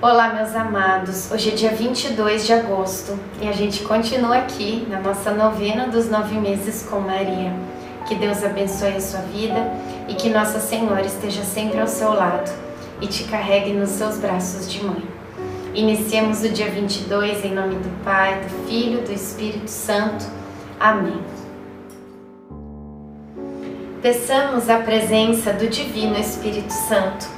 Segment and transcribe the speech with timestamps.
[0.00, 1.28] Olá, meus amados.
[1.28, 6.08] Hoje é dia 22 de agosto e a gente continua aqui na nossa novena dos
[6.08, 7.52] nove meses com Maria.
[8.06, 9.72] Que Deus abençoe a sua vida
[10.06, 12.48] e que Nossa Senhora esteja sempre ao seu lado
[13.00, 15.02] e te carregue nos seus braços de mãe.
[15.74, 20.24] Iniciemos o dia 22 em nome do Pai, do Filho, do Espírito Santo.
[20.78, 21.20] Amém.
[24.00, 27.37] Peçamos a presença do Divino Espírito Santo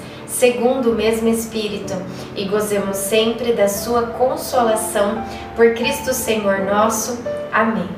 [0.31, 1.93] segundo o mesmo Espírito,
[2.35, 5.23] e gozemos sempre da Sua consolação
[5.55, 7.19] por Cristo Senhor nosso.
[7.51, 7.89] Amém.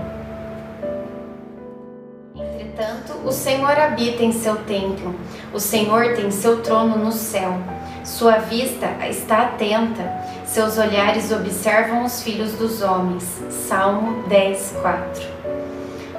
[2.35, 5.15] Entretanto, o Senhor habita em seu templo,
[5.53, 7.55] o Senhor tem seu trono no céu.
[8.03, 10.03] Sua vista está atenta,
[10.45, 13.23] seus olhares observam os filhos dos homens.
[13.49, 15.23] Salmo 10, 4.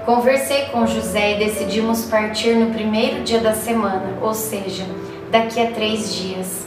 [0.07, 4.85] Conversei com José e decidimos partir no primeiro dia da semana, ou seja,
[5.35, 6.65] daqui a três dias.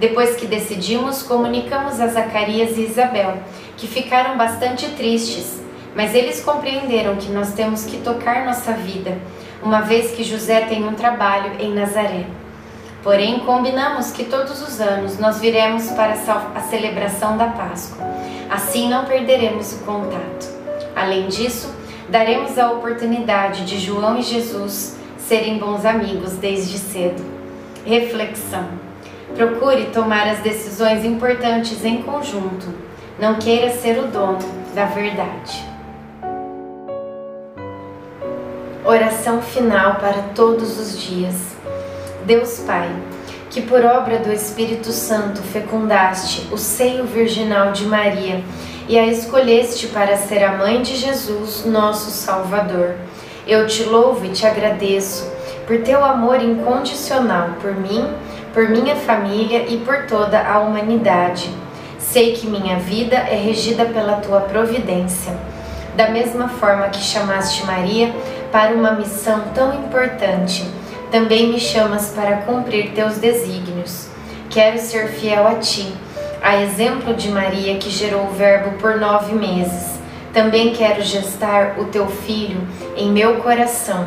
[0.00, 3.36] Depois que decidimos, comunicamos a Zacarias e Isabel,
[3.76, 5.60] que ficaram bastante tristes,
[5.94, 9.18] mas eles compreenderam que nós temos que tocar nossa vida,
[9.62, 12.24] uma vez que José tem um trabalho em Nazaré.
[13.02, 18.02] Porém, combinamos que todos os anos nós viremos para a celebração da Páscoa.
[18.48, 20.48] Assim não perderemos o contato.
[20.94, 21.70] Além disso,
[22.08, 27.35] daremos a oportunidade de João e Jesus serem bons amigos desde cedo.
[27.86, 28.66] Reflexão.
[29.36, 32.66] Procure tomar as decisões importantes em conjunto.
[33.16, 34.40] Não queira ser o dono
[34.74, 35.64] da verdade.
[38.84, 41.36] Oração final para todos os dias.
[42.24, 42.90] Deus Pai,
[43.50, 48.42] que por obra do Espírito Santo fecundaste o seio virginal de Maria
[48.88, 52.96] e a escolheste para ser a mãe de Jesus, nosso Salvador.
[53.46, 55.35] Eu te louvo e te agradeço
[55.66, 58.08] por teu amor incondicional por mim,
[58.54, 61.50] por minha família e por toda a humanidade.
[61.98, 65.34] Sei que minha vida é regida pela tua providência.
[65.96, 68.14] Da mesma forma que chamaste Maria
[68.52, 70.64] para uma missão tão importante,
[71.10, 74.08] também me chamas para cumprir teus desígnios.
[74.48, 75.92] Quero ser fiel a ti,
[76.42, 79.96] a exemplo de Maria que gerou o Verbo por nove meses.
[80.32, 82.60] Também quero gestar o teu filho
[82.96, 84.06] em meu coração